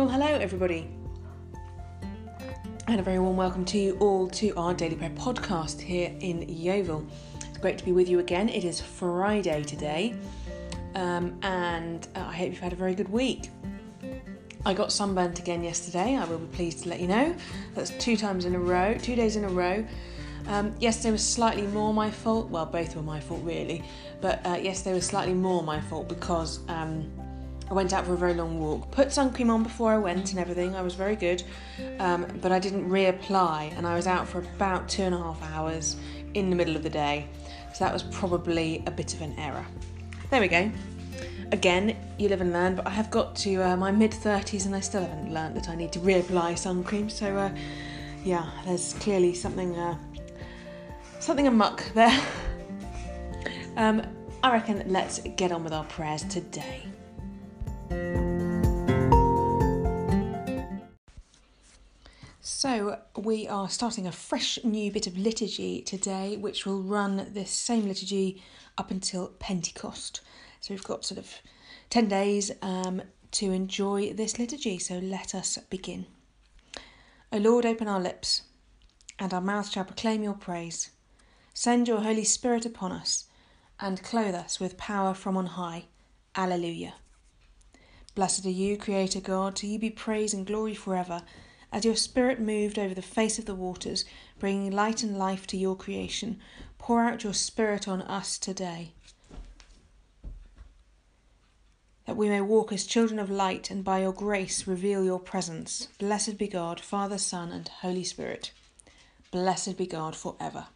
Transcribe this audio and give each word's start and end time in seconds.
Well, 0.00 0.08
hello 0.08 0.28
everybody, 0.28 0.88
and 2.86 2.98
a 2.98 3.02
very 3.02 3.18
warm 3.18 3.36
welcome 3.36 3.66
to 3.66 3.78
you 3.78 3.98
all 3.98 4.30
to 4.30 4.48
our 4.56 4.72
Daily 4.72 4.96
Prayer 4.96 5.10
podcast 5.10 5.78
here 5.78 6.16
in 6.20 6.48
Yeovil. 6.48 7.06
It's 7.46 7.58
great 7.58 7.76
to 7.76 7.84
be 7.84 7.92
with 7.92 8.08
you 8.08 8.18
again. 8.18 8.48
It 8.48 8.64
is 8.64 8.80
Friday 8.80 9.62
today, 9.62 10.14
um, 10.94 11.38
and 11.42 12.08
uh, 12.16 12.20
I 12.20 12.32
hope 12.32 12.48
you've 12.48 12.60
had 12.60 12.72
a 12.72 12.76
very 12.76 12.94
good 12.94 13.10
week. 13.10 13.50
I 14.64 14.72
got 14.72 14.90
sunburnt 14.90 15.38
again 15.38 15.62
yesterday, 15.62 16.16
I 16.16 16.24
will 16.24 16.38
be 16.38 16.56
pleased 16.56 16.84
to 16.84 16.88
let 16.88 17.00
you 17.00 17.06
know. 17.06 17.36
That's 17.74 17.90
two 17.90 18.16
times 18.16 18.46
in 18.46 18.54
a 18.54 18.58
row, 18.58 18.94
two 18.94 19.16
days 19.16 19.36
in 19.36 19.44
a 19.44 19.50
row. 19.50 19.86
Um, 20.46 20.74
yesterday 20.80 21.12
was 21.12 21.28
slightly 21.28 21.66
more 21.66 21.92
my 21.92 22.10
fault, 22.10 22.48
well, 22.48 22.64
both 22.64 22.96
were 22.96 23.02
my 23.02 23.20
fault 23.20 23.42
really, 23.44 23.84
but 24.22 24.40
uh, 24.46 24.54
yesterday 24.54 24.94
was 24.94 25.04
slightly 25.04 25.34
more 25.34 25.62
my 25.62 25.78
fault 25.78 26.08
because. 26.08 26.60
Um, 26.68 27.12
I 27.70 27.74
went 27.74 27.92
out 27.92 28.04
for 28.04 28.14
a 28.14 28.16
very 28.16 28.34
long 28.34 28.58
walk, 28.58 28.90
put 28.90 29.12
sun 29.12 29.32
cream 29.32 29.48
on 29.48 29.62
before 29.62 29.92
I 29.92 29.98
went 29.98 30.30
and 30.30 30.40
everything. 30.40 30.74
I 30.74 30.82
was 30.82 30.96
very 30.96 31.14
good, 31.14 31.44
um, 32.00 32.26
but 32.42 32.50
I 32.50 32.58
didn't 32.58 32.90
reapply, 32.90 33.76
and 33.78 33.86
I 33.86 33.94
was 33.94 34.08
out 34.08 34.26
for 34.26 34.40
about 34.40 34.88
two 34.88 35.02
and 35.02 35.14
a 35.14 35.18
half 35.18 35.40
hours 35.52 35.96
in 36.34 36.50
the 36.50 36.56
middle 36.56 36.74
of 36.74 36.82
the 36.82 36.90
day. 36.90 37.28
So 37.72 37.84
that 37.84 37.92
was 37.92 38.02
probably 38.02 38.82
a 38.86 38.90
bit 38.90 39.14
of 39.14 39.22
an 39.22 39.38
error. 39.38 39.64
There 40.30 40.40
we 40.40 40.48
go. 40.48 40.70
Again, 41.52 41.96
you 42.18 42.28
live 42.28 42.40
and 42.40 42.52
learn, 42.52 42.74
but 42.74 42.88
I 42.88 42.90
have 42.90 43.08
got 43.08 43.36
to 43.36 43.62
uh, 43.62 43.76
my 43.76 43.92
mid 43.92 44.10
30s 44.10 44.66
and 44.66 44.74
I 44.74 44.80
still 44.80 45.02
haven't 45.02 45.32
learned 45.32 45.56
that 45.56 45.68
I 45.68 45.76
need 45.76 45.92
to 45.92 46.00
reapply 46.00 46.58
sun 46.58 46.82
cream. 46.82 47.08
So, 47.08 47.36
uh, 47.36 47.50
yeah, 48.24 48.50
there's 48.64 48.94
clearly 48.94 49.32
something 49.32 49.76
uh, 49.76 49.96
something 51.20 51.46
amuck 51.46 51.84
there. 51.94 52.20
um, 53.76 54.02
I 54.42 54.52
reckon 54.52 54.82
let's 54.86 55.20
get 55.36 55.52
on 55.52 55.62
with 55.62 55.72
our 55.72 55.84
prayers 55.84 56.24
today. 56.24 56.82
So, 62.62 62.98
we 63.16 63.48
are 63.48 63.70
starting 63.70 64.06
a 64.06 64.12
fresh 64.12 64.58
new 64.62 64.92
bit 64.92 65.06
of 65.06 65.16
liturgy 65.16 65.80
today, 65.80 66.36
which 66.36 66.66
will 66.66 66.82
run 66.82 67.28
this 67.32 67.50
same 67.50 67.88
liturgy 67.88 68.42
up 68.76 68.90
until 68.90 69.28
Pentecost. 69.38 70.20
So, 70.60 70.74
we've 70.74 70.84
got 70.84 71.06
sort 71.06 71.16
of 71.16 71.32
10 71.88 72.08
days 72.08 72.52
um, 72.60 73.00
to 73.30 73.50
enjoy 73.50 74.12
this 74.12 74.38
liturgy. 74.38 74.78
So, 74.78 74.98
let 74.98 75.34
us 75.34 75.56
begin. 75.70 76.04
O 77.32 77.38
Lord, 77.38 77.64
open 77.64 77.88
our 77.88 77.98
lips, 77.98 78.42
and 79.18 79.32
our 79.32 79.40
mouth 79.40 79.70
shall 79.70 79.84
proclaim 79.84 80.22
your 80.22 80.34
praise. 80.34 80.90
Send 81.54 81.88
your 81.88 82.02
Holy 82.02 82.24
Spirit 82.24 82.66
upon 82.66 82.92
us, 82.92 83.24
and 83.80 84.02
clothe 84.02 84.34
us 84.34 84.60
with 84.60 84.76
power 84.76 85.14
from 85.14 85.38
on 85.38 85.46
high. 85.46 85.86
Alleluia. 86.36 86.92
Blessed 88.14 88.44
are 88.44 88.50
you, 88.50 88.76
Creator 88.76 89.20
God, 89.20 89.56
to 89.56 89.66
you 89.66 89.78
be 89.78 89.88
praise 89.88 90.34
and 90.34 90.46
glory 90.46 90.74
forever 90.74 91.22
as 91.72 91.84
your 91.84 91.96
Spirit 91.96 92.40
moved 92.40 92.78
over 92.78 92.94
the 92.94 93.02
face 93.02 93.38
of 93.38 93.44
the 93.44 93.54
waters, 93.54 94.04
bringing 94.38 94.70
light 94.70 95.02
and 95.02 95.16
life 95.16 95.46
to 95.48 95.56
your 95.56 95.76
creation, 95.76 96.38
pour 96.78 97.02
out 97.02 97.24
your 97.24 97.34
Spirit 97.34 97.86
on 97.86 98.02
us 98.02 98.38
today. 98.38 98.92
That 102.06 102.16
we 102.16 102.28
may 102.28 102.40
walk 102.40 102.72
as 102.72 102.86
children 102.86 103.20
of 103.20 103.30
light 103.30 103.70
and 103.70 103.84
by 103.84 104.00
your 104.00 104.12
grace 104.12 104.66
reveal 104.66 105.04
your 105.04 105.20
presence. 105.20 105.86
Blessed 105.98 106.38
be 106.38 106.48
God, 106.48 106.80
Father, 106.80 107.18
Son, 107.18 107.52
and 107.52 107.68
Holy 107.68 108.02
Spirit. 108.02 108.50
Blessed 109.30 109.78
be 109.78 109.86
God 109.86 110.16
forever. 110.16 110.66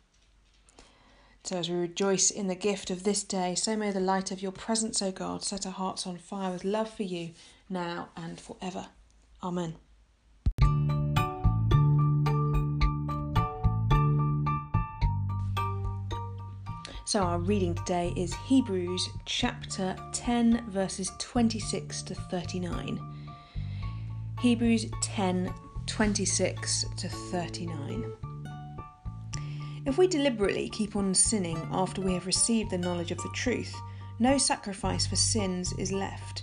So, 1.43 1.59
as 1.59 1.69
we 1.69 1.75
rejoice 1.75 2.31
in 2.31 2.47
the 2.47 2.55
gift 2.55 2.89
of 2.89 3.03
this 3.03 3.23
day, 3.23 3.55
so 3.55 3.77
may 3.77 3.91
the 3.91 4.01
light 4.01 4.31
of 4.31 4.41
your 4.41 4.53
presence, 4.53 5.03
O 5.03 5.11
God, 5.11 5.43
set 5.43 5.67
our 5.67 5.73
hearts 5.73 6.07
on 6.07 6.17
fire 6.17 6.53
with 6.53 6.65
love 6.65 6.89
for 6.89 7.03
you 7.03 7.33
now 7.69 8.09
and 8.17 8.41
forever. 8.41 8.87
Amen. 9.43 9.75
So, 17.15 17.23
our 17.23 17.39
reading 17.39 17.77
today 17.77 18.13
is 18.17 18.35
Hebrews 18.35 19.09
chapter 19.25 19.95
10, 20.11 20.69
verses 20.69 21.13
26 21.21 22.03
to 22.03 22.13
39. 22.13 22.99
Hebrews 24.41 24.87
10, 25.01 25.55
26 25.87 26.85
to 26.97 27.09
39. 27.09 28.13
If 29.87 29.97
we 29.97 30.09
deliberately 30.09 30.69
keep 30.71 30.97
on 30.97 31.15
sinning 31.15 31.69
after 31.71 32.01
we 32.03 32.15
have 32.15 32.27
received 32.27 32.73
the 32.73 32.79
knowledge 32.79 33.13
of 33.13 33.19
the 33.19 33.31
truth, 33.33 33.73
no 34.19 34.37
sacrifice 34.37 35.07
for 35.07 35.15
sins 35.15 35.73
is 35.79 35.93
left, 35.93 36.43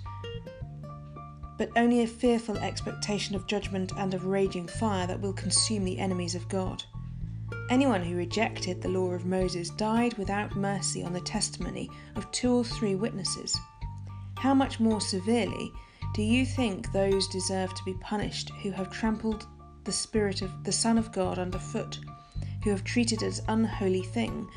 but 1.58 1.70
only 1.76 2.04
a 2.04 2.08
fearful 2.08 2.58
expectation 2.60 3.36
of 3.36 3.46
judgment 3.46 3.92
and 3.98 4.14
of 4.14 4.24
raging 4.24 4.68
fire 4.68 5.06
that 5.06 5.20
will 5.20 5.34
consume 5.34 5.84
the 5.84 6.00
enemies 6.00 6.34
of 6.34 6.48
God. 6.48 6.82
Anyone 7.70 8.04
who 8.04 8.16
rejected 8.16 8.82
the 8.82 8.90
law 8.90 9.12
of 9.12 9.26
Moses 9.26 9.70
died 9.70 10.18
without 10.18 10.56
mercy 10.56 11.04
on 11.04 11.14
the 11.14 11.22
testimony 11.22 11.90
of 12.16 12.30
two 12.32 12.54
or 12.54 12.64
three 12.64 12.96
witnesses. 12.96 13.58
How 14.38 14.54
much 14.54 14.80
more 14.80 15.00
severely 15.00 15.72
do 16.14 16.22
you 16.22 16.46
think 16.46 16.92
those 16.92 17.28
deserve 17.28 17.74
to 17.74 17.86
be 17.86 17.94
punished 18.02 18.50
who 18.62 18.72
have 18.72 18.92
trampled 18.92 19.46
the 19.86 19.92
Spirit 19.92 20.42
of 20.42 20.64
the 20.64 20.72
Son 20.72 20.98
of 20.98 21.12
God 21.12 21.40
underfoot, 21.40 22.00
who 22.64 22.70
have 22.70 22.84
treated 22.84 23.24
as 23.24 23.42
unholy 23.48 24.04
thing 24.04 24.50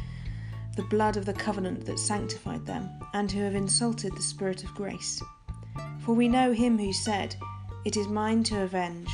the 0.76 0.82
blood 0.82 1.16
of 1.16 1.24
the 1.24 1.32
covenant 1.32 1.86
that 1.86 2.00
sanctified 2.00 2.66
them, 2.66 2.90
and 3.12 3.30
who 3.30 3.42
have 3.42 3.54
insulted 3.54 4.16
the 4.16 4.22
Spirit 4.22 4.64
of 4.64 4.74
grace? 4.74 5.22
For 6.00 6.14
we 6.14 6.28
know 6.28 6.52
him 6.52 6.78
who 6.78 6.92
said, 6.92 7.36
It 7.84 7.96
is 7.96 8.08
mine 8.08 8.42
to 8.44 8.62
avenge, 8.62 9.10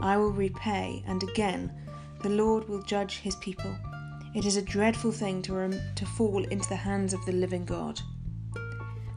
I 0.00 0.16
will 0.16 0.32
repay, 0.32 1.04
and 1.06 1.22
again, 1.22 1.70
the 2.22 2.28
Lord 2.28 2.68
will 2.68 2.82
judge 2.82 3.18
his 3.18 3.36
people. 3.36 3.76
It 4.34 4.46
is 4.46 4.56
a 4.56 4.62
dreadful 4.62 5.12
thing 5.12 5.42
to, 5.42 5.54
rem- 5.54 5.80
to 5.96 6.06
fall 6.06 6.44
into 6.44 6.68
the 6.68 6.76
hands 6.76 7.12
of 7.12 7.24
the 7.26 7.32
living 7.32 7.64
God. 7.64 8.00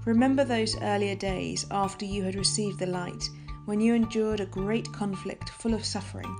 Remember 0.05 0.43
those 0.43 0.79
earlier 0.81 1.15
days 1.15 1.65
after 1.71 2.05
you 2.05 2.23
had 2.23 2.35
received 2.35 2.79
the 2.79 2.85
light, 2.85 3.29
when 3.65 3.79
you 3.79 3.93
endured 3.95 4.39
a 4.39 4.45
great 4.45 4.91
conflict 4.91 5.49
full 5.49 5.73
of 5.73 5.85
suffering. 5.85 6.35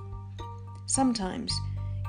Sometimes 0.86 1.52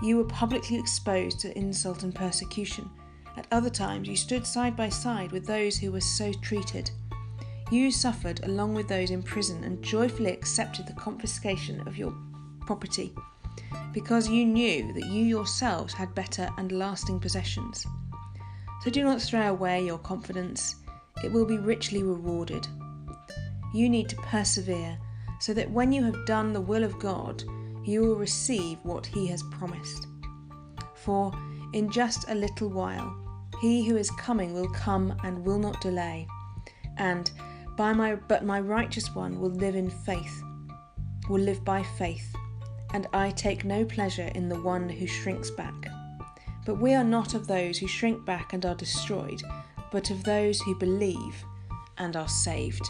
you 0.02 0.18
were 0.18 0.26
publicly 0.26 0.78
exposed 0.78 1.40
to 1.40 1.58
insult 1.58 2.04
and 2.04 2.14
persecution. 2.14 2.90
At 3.38 3.48
other 3.52 3.70
times, 3.70 4.08
you 4.08 4.16
stood 4.16 4.46
side 4.46 4.76
by 4.76 4.90
side 4.90 5.32
with 5.32 5.46
those 5.46 5.78
who 5.78 5.92
were 5.92 6.02
so 6.02 6.32
treated. 6.34 6.92
You 7.72 7.92
suffered 7.92 8.44
along 8.44 8.76
with 8.76 8.88
those 8.88 9.12
in 9.12 9.24
prison 9.24 9.64
and 9.64 9.84
joyfully 9.84 10.32
accepted 10.32 10.88
the 10.88 10.94
confiscation 10.94 11.88
of 11.88 11.98
your 11.98 12.14
property 12.62 13.14
because 13.94 14.30
you 14.30 14.46
knew 14.46 14.94
that 14.94 15.08
you 15.08 15.24
yourselves 15.24 15.94
had 15.94 16.14
better 16.14 16.50
and 16.58 16.72
lasting 16.72 17.20
possessions. 17.20 17.86
So 18.84 18.92
do 18.92 19.04
not 19.04 19.22
throw 19.22 19.50
away 19.50 19.84
your 19.84 19.98
confidence, 19.98 20.76
it 21.24 21.32
will 21.32 21.46
be 21.46 21.58
richly 21.58 22.04
rewarded. 22.04 22.68
You 23.74 23.90
need 23.90 24.08
to 24.10 24.16
persevere 24.18 24.98
so 25.40 25.54
that 25.54 25.72
when 25.72 25.92
you 25.92 26.04
have 26.04 26.26
done 26.26 26.54
the 26.54 26.62
will 26.62 26.84
of 26.84 27.00
God, 27.00 27.44
you 27.84 28.02
will 28.02 28.16
receive 28.16 28.78
what 28.84 29.06
He 29.06 29.28
has 29.28 29.44
promised. 29.44 30.08
For 30.94 31.32
in 31.74 31.90
just 31.90 32.30
a 32.30 32.36
little 32.36 32.70
while, 32.70 33.16
He 33.62 33.88
who 33.88 33.98
is 33.98 34.12
coming 34.12 34.54
will 34.54 34.70
come 34.70 35.16
and 35.24 35.44
will 35.44 35.60
not 35.60 35.82
delay, 35.82 36.28
and 36.98 37.32
by 37.76 37.94
my 37.94 38.16
but 38.16 38.46
my 38.46 38.60
righteous 38.60 39.14
one 39.16 39.40
will 39.40 39.52
live 39.52 39.76
in 39.76 39.90
faith, 39.90 40.42
will 41.30 41.42
live 41.42 41.64
by 41.64 41.84
faith 41.84 42.36
and 42.94 43.08
I 43.14 43.32
take 43.32 43.66
no 43.66 43.86
pleasure 43.86 44.32
in 44.36 44.50
the 44.50 44.62
one 44.62 44.90
who 44.90 45.08
shrinks 45.08 45.52
back. 45.52 45.88
But 46.66 46.76
we 46.76 46.94
are 46.94 47.04
not 47.04 47.34
of 47.34 47.48
those 47.48 47.78
who 47.78 47.88
shrink 47.88 48.26
back 48.26 48.54
and 48.54 48.66
are 48.66 48.76
destroyed, 48.76 49.42
but 49.92 50.10
of 50.10 50.24
those 50.24 50.60
who 50.62 50.76
believe 50.76 51.44
and 51.98 52.16
are 52.16 52.28
saved. 52.28 52.88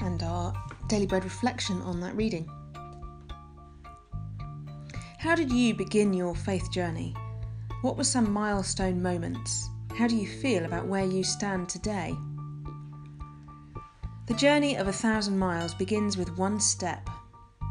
And 0.00 0.22
our 0.22 0.52
daily 0.88 1.06
bread 1.06 1.24
reflection 1.24 1.80
on 1.82 2.00
that 2.00 2.14
reading. 2.14 2.50
How 5.18 5.34
did 5.34 5.50
you 5.50 5.74
begin 5.74 6.12
your 6.14 6.34
faith 6.34 6.70
journey? 6.70 7.14
What 7.80 7.96
were 7.96 8.02
some 8.02 8.32
milestone 8.32 9.00
moments? 9.00 9.70
How 9.96 10.08
do 10.08 10.16
you 10.16 10.26
feel 10.26 10.64
about 10.64 10.88
where 10.88 11.04
you 11.04 11.22
stand 11.22 11.68
today? 11.68 12.12
The 14.26 14.34
journey 14.34 14.76
of 14.76 14.88
a 14.88 14.92
thousand 14.92 15.38
miles 15.38 15.74
begins 15.74 16.16
with 16.16 16.36
one 16.36 16.58
step. 16.58 17.08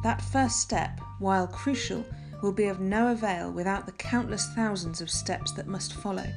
That 0.03 0.21
first 0.21 0.61
step, 0.61 1.01
while 1.19 1.45
crucial, 1.45 2.05
will 2.41 2.53
be 2.53 2.67
of 2.67 2.79
no 2.79 3.11
avail 3.11 3.51
without 3.51 3.85
the 3.85 3.91
countless 3.91 4.47
thousands 4.55 5.01
of 5.01 5.09
steps 5.09 5.51
that 5.53 5.67
must 5.67 5.95
follow. 5.95 6.31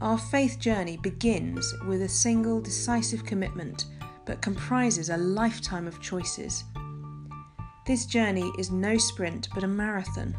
Our 0.00 0.16
faith 0.16 0.60
journey 0.60 0.98
begins 0.98 1.74
with 1.88 2.02
a 2.02 2.08
single 2.08 2.60
decisive 2.60 3.24
commitment, 3.26 3.86
but 4.24 4.40
comprises 4.40 5.10
a 5.10 5.16
lifetime 5.16 5.88
of 5.88 6.00
choices. 6.00 6.62
This 7.88 8.06
journey 8.06 8.52
is 8.56 8.70
no 8.70 8.98
sprint 8.98 9.48
but 9.52 9.64
a 9.64 9.68
marathon 9.68 10.36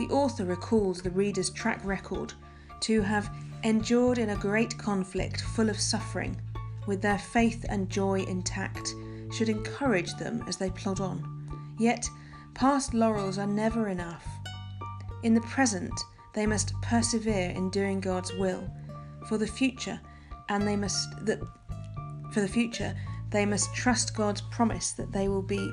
the 0.00 0.14
author 0.14 0.46
recalls 0.46 1.02
the 1.02 1.10
reader's 1.10 1.50
track 1.50 1.78
record 1.84 2.32
to 2.80 3.02
have 3.02 3.30
endured 3.64 4.16
in 4.16 4.30
a 4.30 4.36
great 4.36 4.78
conflict 4.78 5.42
full 5.42 5.68
of 5.68 5.78
suffering, 5.78 6.40
with 6.86 7.02
their 7.02 7.18
faith 7.18 7.66
and 7.68 7.90
joy 7.90 8.20
intact, 8.22 8.94
should 9.30 9.50
encourage 9.50 10.14
them 10.14 10.42
as 10.48 10.56
they 10.56 10.70
plod 10.70 11.00
on. 11.00 11.76
Yet, 11.78 12.08
past 12.54 12.94
laurels 12.94 13.36
are 13.36 13.46
never 13.46 13.88
enough. 13.90 14.26
In 15.22 15.34
the 15.34 15.42
present, 15.42 15.92
they 16.32 16.46
must 16.46 16.72
persevere 16.80 17.50
in 17.50 17.68
doing 17.68 18.00
God's 18.00 18.32
will. 18.32 18.66
For 19.28 19.36
the 19.36 19.46
future, 19.46 20.00
and 20.48 20.66
they 20.66 20.76
must 20.76 21.26
that 21.26 21.40
for 22.32 22.40
the 22.40 22.48
future, 22.48 22.96
they 23.28 23.44
must 23.44 23.74
trust 23.74 24.16
God's 24.16 24.40
promise 24.40 24.92
that 24.92 25.12
they 25.12 25.28
will 25.28 25.42
be 25.42 25.70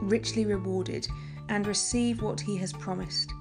richly 0.00 0.46
rewarded 0.46 1.06
and 1.48 1.64
receive 1.64 2.22
what 2.22 2.40
he 2.40 2.56
has 2.56 2.72
promised. 2.72 3.32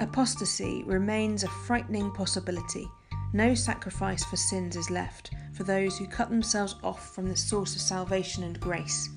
Apostasy 0.00 0.82
remains 0.84 1.44
a 1.44 1.48
frightening 1.48 2.10
possibility. 2.10 2.88
No 3.32 3.54
sacrifice 3.54 4.24
for 4.24 4.36
sins 4.36 4.76
is 4.76 4.90
left 4.90 5.30
for 5.52 5.62
those 5.62 5.96
who 5.96 6.06
cut 6.08 6.30
themselves 6.30 6.74
off 6.82 7.14
from 7.14 7.28
the 7.28 7.36
source 7.36 7.76
of 7.76 7.80
salvation 7.80 8.42
and 8.42 8.58
grace. 8.58 9.08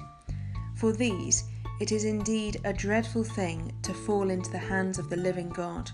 For 0.76 0.92
these, 0.92 1.44
it 1.80 1.92
is 1.92 2.06
indeed 2.06 2.62
a 2.64 2.74
dreadful 2.74 3.24
thing 3.24 3.74
to 3.82 3.94
fall 3.94 4.30
into 4.30 4.52
the 4.52 4.58
hands 4.60 5.00
of 5.00 5.10
the 5.10 5.18
living 5.18 5.50
God. 5.50 5.90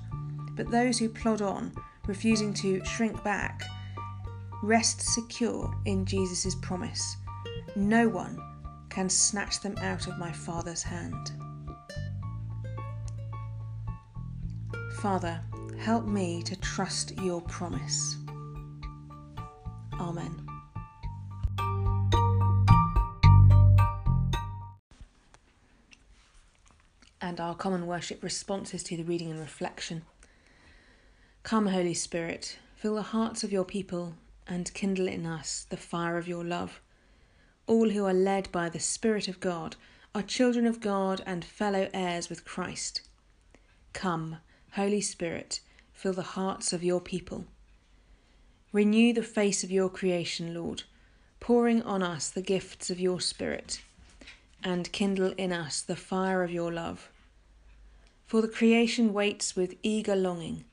But 0.56 0.70
those 0.70 1.00
who 1.00 1.08
plod 1.08 1.42
on, 1.42 1.74
refusing 2.06 2.54
to 2.56 2.84
shrink 2.84 3.24
back, 3.24 3.64
rest 4.62 5.02
secure 5.02 5.74
in 5.86 6.06
Jesus' 6.06 6.56
promise. 6.62 7.18
No 7.78 8.10
one 8.10 8.38
can 8.90 9.10
snatch 9.10 9.62
them 9.62 9.78
out 9.78 10.08
of 10.08 10.18
my 10.18 10.32
Father's 10.32 10.84
hand. 10.84 11.32
Father, 15.04 15.42
help 15.80 16.06
me 16.06 16.42
to 16.44 16.56
trust 16.56 17.12
your 17.20 17.42
promise. 17.42 18.16
Amen. 20.00 20.48
And 27.20 27.42
our 27.42 27.54
common 27.54 27.86
worship 27.86 28.24
responses 28.24 28.82
to 28.84 28.96
the 28.96 29.04
reading 29.04 29.30
and 29.30 29.42
reflection. 29.42 30.04
Come, 31.44 31.68
Holy 31.68 31.94
Spirit, 31.94 32.58
fill 32.78 32.96
the 32.96 33.02
hearts 33.02 33.44
of 33.44 33.52
your 33.52 33.66
people 33.66 34.14
and 34.48 34.74
kindle 34.74 35.10
in 35.10 35.26
us 35.26 35.68
the 35.70 35.76
fire 35.76 36.18
of 36.18 36.30
your 36.30 36.46
love. 36.46 36.80
All 37.68 37.90
who 37.90 38.06
are 38.06 38.14
led 38.14 38.50
by 38.54 38.70
the 38.70 38.80
Spirit 38.80 39.28
of 39.28 39.42
God 39.42 39.76
are 40.16 40.22
children 40.22 40.66
of 40.66 40.80
God 40.80 41.22
and 41.26 41.44
fellow 41.44 41.90
heirs 41.94 42.30
with 42.30 42.46
Christ. 42.46 43.02
Come, 43.92 44.38
Holy 44.76 45.02
Spirit, 45.02 45.60
fill 45.92 46.14
the 46.14 46.22
hearts 46.22 46.74
of 46.74 46.84
your 46.84 47.02
people. 47.02 47.46
Renew 48.72 49.14
the 49.14 49.24
face 49.24 49.64
of 49.64 49.72
your 49.72 49.90
creation, 49.90 50.54
Lord, 50.54 50.84
pouring 51.40 51.82
on 51.84 52.02
us 52.02 52.30
the 52.30 52.42
gifts 52.42 52.90
of 52.90 53.00
your 53.00 53.20
Spirit, 53.20 53.82
and 54.64 54.92
kindle 54.92 55.34
in 55.38 55.52
us 55.52 55.82
the 55.82 55.96
fire 55.96 56.44
of 56.44 56.52
your 56.52 56.72
love. 56.72 57.10
For 58.26 58.42
the 58.42 58.48
creation 58.48 59.14
waits 59.14 59.56
with 59.56 59.76
eager 59.84 60.16
longing 60.16 60.66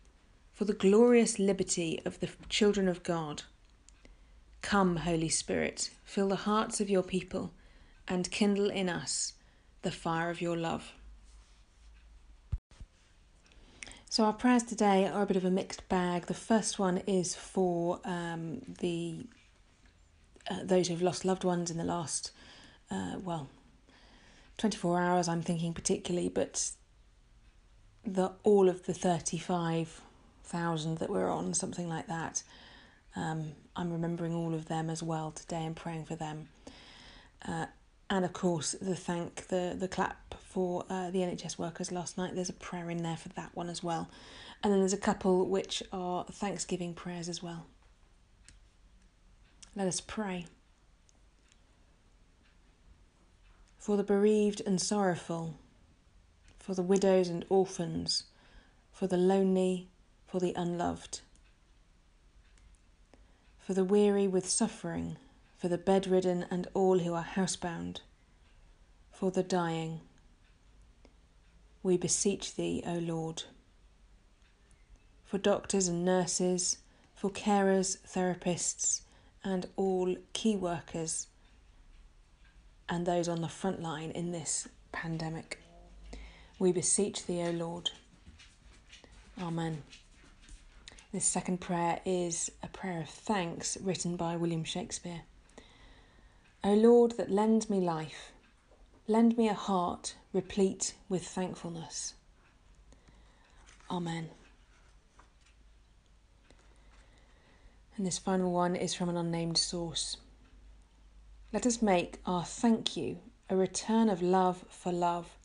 for 0.61 0.67
the 0.67 0.75
glorious 0.75 1.39
liberty 1.39 2.03
of 2.05 2.21
the 2.21 2.29
children 2.51 2.87
of 2.87 3.03
God. 3.03 3.45
Come, 4.61 4.97
Holy 4.97 5.31
Spirit, 5.31 5.89
fill 6.05 6.29
the 6.29 6.37
hearts 6.37 6.83
of 6.83 6.91
your 6.91 7.03
people, 7.03 7.53
and 8.07 8.31
kindle 8.31 8.69
in 8.69 8.91
us 8.91 9.33
the 9.81 9.91
fire 9.91 10.29
of 10.29 10.43
your 10.43 10.59
love. 10.59 10.93
So, 14.13 14.25
our 14.25 14.33
prayers 14.33 14.65
today 14.65 15.07
are 15.07 15.23
a 15.23 15.27
bit 15.27 15.37
of 15.37 15.45
a 15.45 15.53
mixed 15.53 15.89
bag. 15.89 16.27
The 16.27 16.35
first 16.35 16.81
one 16.81 16.99
is 17.07 17.37
for 17.37 18.01
um, 18.05 18.61
the 18.81 19.25
uh, 20.51 20.65
those 20.65 20.89
who've 20.89 21.01
lost 21.01 21.25
loved 21.25 21.45
ones 21.45 21.71
in 21.71 21.77
the 21.77 21.85
last, 21.85 22.33
uh, 22.91 23.19
well, 23.23 23.49
24 24.59 25.01
hours, 25.01 25.29
I'm 25.29 25.43
thinking 25.43 25.73
particularly, 25.73 26.29
but 26.29 26.73
the 28.05 28.33
all 28.43 28.69
of 28.69 28.87
the 28.87 28.95
35,000 28.95 30.99
that 30.99 31.09
we're 31.09 31.31
on, 31.31 31.55
something 31.55 31.89
like 31.89 32.09
that. 32.09 32.43
Um, 33.15 33.53
I'm 33.77 33.93
remembering 33.93 34.35
all 34.35 34.55
of 34.55 34.67
them 34.67 34.91
as 34.91 35.05
well 35.05 35.31
today 35.31 35.65
and 35.65 35.77
praying 35.77 36.07
for 36.07 36.17
them. 36.17 36.49
Uh, 37.47 37.67
and 38.11 38.25
of 38.25 38.33
course, 38.33 38.75
the 38.81 38.97
thank, 38.97 39.47
the, 39.47 39.77
the 39.79 39.87
clap 39.87 40.35
for 40.41 40.85
uh, 40.91 41.11
the 41.11 41.21
NHS 41.21 41.59
workers 41.59 41.93
last 41.93 42.19
night. 42.19 42.35
There's 42.35 42.49
a 42.49 42.55
prayer 42.55 42.91
in 42.91 43.05
there 43.05 43.17
for 43.17 43.29
that 43.31 43.55
one 43.55 43.71
as 43.71 43.85
well. 43.85 44.11
And 44.63 44.73
then 44.73 44.81
there's 44.81 44.93
a 44.93 44.99
couple 44.99 45.47
which 45.47 45.81
are 45.93 46.25
Thanksgiving 46.25 46.93
prayers 46.93 47.29
as 47.29 47.41
well. 47.41 47.67
Let 49.77 49.87
us 49.87 50.01
pray. 50.01 50.47
For 53.79 53.97
the 53.97 54.03
bereaved 54.03 54.61
and 54.67 54.81
sorrowful, 54.81 55.55
for 56.59 56.75
the 56.75 56.83
widows 56.83 57.29
and 57.29 57.45
orphans, 57.49 58.25
for 58.93 59.07
the 59.07 59.17
lonely, 59.17 59.89
for 60.27 60.41
the 60.41 60.53
unloved, 60.57 61.21
for 63.59 63.73
the 63.73 63.85
weary 63.85 64.27
with 64.27 64.49
suffering, 64.49 65.17
for 65.61 65.69
the 65.69 65.77
bedridden 65.77 66.47
and 66.51 66.67
all 66.73 67.01
who 67.01 67.13
are 67.13 67.27
housebound, 67.37 68.01
for 69.13 69.31
the 69.31 69.43
dying 69.43 70.01
we 71.83 71.99
beseech 71.99 72.57
thee, 72.57 72.83
O 72.87 72.95
Lord. 72.95 73.43
For 75.27 75.37
doctors 75.37 75.87
and 75.87 76.03
nurses, 76.03 76.79
for 77.15 77.31
carers, 77.31 77.99
therapists, 78.09 79.03
and 79.45 79.67
all 79.77 80.17
key 80.33 80.57
workers 80.57 81.27
and 82.89 83.07
those 83.07 83.29
on 83.29 83.43
the 83.43 83.49
front 83.49 83.83
line 83.83 84.11
in 84.11 84.33
this 84.33 84.67
pandemic. 84.93 85.59
We 86.59 86.73
beseech 86.73 87.27
thee, 87.27 87.43
O 87.43 87.51
Lord. 87.51 87.91
Amen. 89.41 89.83
This 91.13 91.25
second 91.25 91.61
prayer 91.61 92.01
is 92.07 92.51
a 92.63 92.69
prayer 92.69 93.03
of 93.03 93.09
thanks 93.09 93.77
written 93.83 94.17
by 94.17 94.37
William 94.37 94.65
Shakespeare. 94.65 95.23
O 96.63 96.75
Lord, 96.75 97.13
that 97.13 97.31
lends 97.31 97.71
me 97.71 97.81
life 97.81 98.33
Lend 99.11 99.37
me 99.37 99.49
a 99.49 99.55
heart 99.55 100.15
replete 100.33 100.95
with 101.09 101.27
thankfulness. 101.27 102.15
Amen. 103.91 104.31
And 107.97 108.07
this 108.07 108.19
final 108.19 108.53
one 108.53 108.77
is 108.77 108.95
from 108.95 109.09
an 109.09 109.17
unnamed 109.17 109.59
source. 109.59 110.17
Let 111.53 111.67
us 111.67 111.83
make 111.83 112.21
our 112.25 112.45
thank 112.45 112.97
you 112.97 113.19
a 113.49 113.57
return 113.57 114.09
of 114.09 114.23
love 114.23 114.65
for 114.69 114.93
love, 114.93 115.37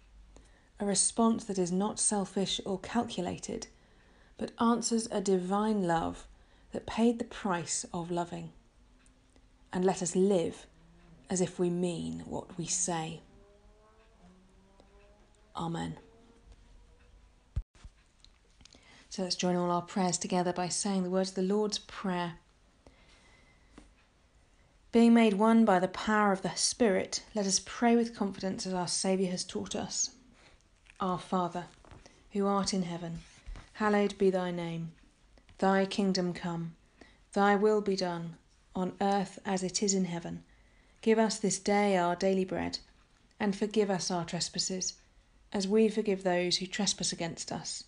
a 0.79 0.85
response 0.85 1.43
that 1.45 1.57
is 1.57 1.71
not 1.71 1.99
selfish 1.99 2.61
or 2.67 2.77
calculated, 2.77 3.65
but 4.37 4.51
answers 4.61 5.07
a 5.11 5.21
divine 5.21 5.87
love 5.87 6.27
that 6.71 6.85
paid 6.85 7.17
the 7.17 7.25
price 7.25 7.83
of 7.91 8.11
loving. 8.11 8.51
And 9.73 9.83
let 9.83 10.03
us 10.03 10.15
live 10.15 10.67
as 11.29 11.41
if 11.41 11.59
we 11.59 11.69
mean 11.69 12.23
what 12.25 12.57
we 12.57 12.65
say. 12.65 13.21
Amen. 15.55 15.97
So 19.09 19.23
let's 19.23 19.35
join 19.35 19.55
all 19.55 19.71
our 19.71 19.81
prayers 19.81 20.17
together 20.17 20.51
by 20.51 20.67
saying 20.67 21.03
the 21.03 21.09
words 21.09 21.29
of 21.29 21.35
the 21.35 21.41
Lord's 21.41 21.79
Prayer. 21.79 22.33
Being 24.91 25.13
made 25.13 25.33
one 25.33 25.65
by 25.65 25.79
the 25.79 25.87
power 25.87 26.31
of 26.31 26.41
the 26.41 26.53
Spirit, 26.55 27.23
let 27.33 27.45
us 27.45 27.61
pray 27.63 27.95
with 27.95 28.15
confidence 28.15 28.65
as 28.65 28.73
our 28.73 28.87
Saviour 28.87 29.31
has 29.31 29.43
taught 29.43 29.75
us. 29.75 30.11
Our 30.99 31.19
Father, 31.19 31.65
who 32.31 32.45
art 32.45 32.73
in 32.73 32.83
heaven, 32.83 33.19
hallowed 33.73 34.17
be 34.17 34.29
thy 34.29 34.51
name. 34.51 34.91
Thy 35.57 35.85
kingdom 35.85 36.33
come, 36.33 36.75
thy 37.33 37.55
will 37.55 37.81
be 37.81 37.95
done, 37.95 38.35
on 38.75 38.93
earth 38.99 39.39
as 39.45 39.63
it 39.63 39.81
is 39.81 39.93
in 39.93 40.05
heaven. 40.05 40.43
Give 41.05 41.19
us 41.19 41.37
this 41.37 41.59
day 41.59 41.95
our 41.97 42.15
daily 42.15 42.45
bread, 42.45 42.79
and 43.39 43.55
forgive 43.55 43.91
us 43.91 44.09
our 44.09 44.25
trespasses 44.25 44.95
as 45.53 45.67
we 45.67 45.87
forgive 45.87 46.23
those 46.23 46.57
who 46.57 46.65
trespass 46.65 47.13
against 47.13 47.51
us. 47.51 47.83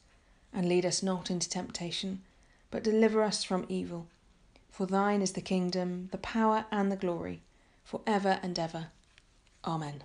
And 0.53 0.69
lead 0.69 0.85
us 0.85 1.01
not 1.01 1.31
into 1.31 1.49
temptation, 1.49 2.21
but 2.69 2.83
deliver 2.83 3.23
us 3.23 3.43
from 3.43 3.65
evil. 3.69 4.05
For 4.69 4.85
thine 4.85 5.23
is 5.23 5.31
the 5.31 5.41
kingdom, 5.41 6.09
the 6.11 6.19
power, 6.19 6.65
and 6.71 6.91
the 6.91 6.95
glory, 6.95 7.41
for 7.83 8.01
ever 8.05 8.39
and 8.43 8.59
ever. 8.59 8.89
Amen. 9.65 10.03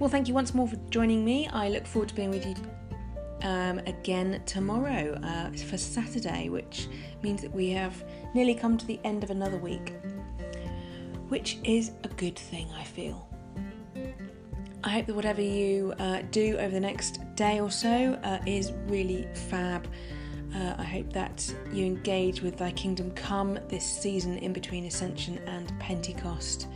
Well, 0.00 0.10
thank 0.10 0.26
you 0.26 0.34
once 0.34 0.54
more 0.54 0.66
for 0.66 0.80
joining 0.90 1.24
me. 1.24 1.48
I 1.52 1.68
look 1.68 1.86
forward 1.86 2.08
to 2.08 2.16
being 2.16 2.30
with 2.30 2.44
you 2.44 2.56
um, 3.44 3.78
again 3.86 4.42
tomorrow 4.46 5.18
uh, 5.22 5.50
for 5.50 5.78
Saturday, 5.78 6.48
which 6.48 6.88
means 7.22 7.40
that 7.42 7.52
we 7.52 7.70
have 7.70 8.04
nearly 8.34 8.54
come 8.54 8.76
to 8.76 8.86
the 8.86 8.98
end 9.04 9.22
of 9.22 9.30
another 9.30 9.58
week 9.58 9.92
which 11.28 11.58
is 11.64 11.92
a 12.04 12.08
good 12.08 12.38
thing, 12.38 12.68
I 12.78 12.84
feel. 12.84 13.28
I 14.82 14.90
hope 14.90 15.06
that 15.06 15.16
whatever 15.16 15.40
you 15.40 15.94
uh, 15.98 16.22
do 16.30 16.56
over 16.58 16.68
the 16.68 16.80
next 16.80 17.18
day 17.34 17.60
or 17.60 17.70
so 17.70 18.18
uh, 18.22 18.38
is 18.46 18.72
really 18.86 19.26
fab. 19.48 19.88
Uh, 20.54 20.74
I 20.78 20.84
hope 20.84 21.12
that 21.12 21.52
you 21.72 21.86
engage 21.86 22.42
with 22.42 22.58
Thy 22.58 22.70
Kingdom 22.72 23.10
Come 23.12 23.58
this 23.68 23.84
season 23.84 24.38
in 24.38 24.52
between 24.52 24.84
Ascension 24.84 25.38
and 25.46 25.72
Pentecost 25.80 26.68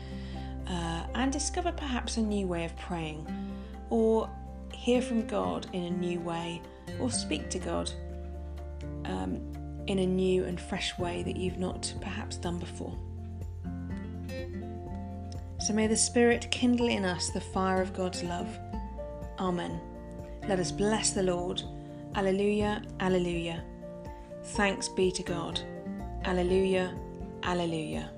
uh, 0.67 1.05
and 1.15 1.33
discover 1.33 1.71
perhaps 1.71 2.17
a 2.17 2.23
new 2.23 2.47
way 2.47 2.65
of 2.65 2.77
praying, 2.77 3.27
or 3.91 4.29
hear 4.79 5.03
from 5.03 5.27
God 5.27 5.67
in 5.73 5.83
a 5.85 5.91
new 5.91 6.21
way, 6.21 6.63
or 7.01 7.11
speak 7.11 7.51
to 7.51 7.59
God 7.59 7.91
um, 9.07 9.41
in 9.89 9.99
a 9.99 10.07
new 10.07 10.45
and 10.45 10.61
fresh 10.61 10.97
way 10.99 11.25
that 11.25 11.37
you've 11.37 11.59
not 11.59 11.93
perhaps 12.01 12.37
done 12.37 12.61
before. 12.61 12.97
So 15.59 15.75
may 15.75 15.89
the 15.89 15.97
Spirit 15.97 16.49
kindle 16.53 16.89
in 16.89 17.05
us 17.05 17.31
the 17.31 17.41
fire 17.41 17.83
of 17.83 17.93
God's 17.93 18.23
love. 18.23 18.49
Amen. 19.41 19.81
Let 20.47 20.61
us 20.61 20.71
bless 20.71 21.11
the 21.11 21.25
Lord. 21.25 21.61
Alleluia, 22.15 22.83
Alleluia. 23.01 23.65
Thanks 24.45 24.89
be 24.89 25.11
to 25.11 25.23
God. 25.25 25.61
Alleluia, 26.25 26.97
Alleluia. 27.43 28.11